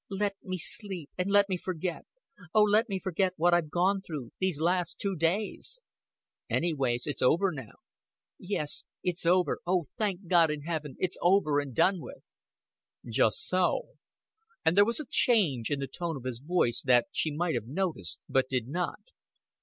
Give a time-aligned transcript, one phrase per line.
[0.09, 2.07] "Let me sleep and let me forget.
[2.55, 5.79] Oh, let me forget what I've gone through these last two days."
[6.49, 7.73] "Anyways, it's over now."
[8.39, 9.59] "Yes, it's over.
[9.67, 12.31] Oh, thank God in Heaven, it's over and done with."
[13.07, 13.89] "Just so."
[14.65, 17.67] And there was a change in the tone of his voice that she might have
[17.67, 19.11] noticed, but did not.